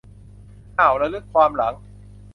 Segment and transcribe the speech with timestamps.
[0.75, 1.73] เอ้า ระลึกความหลัง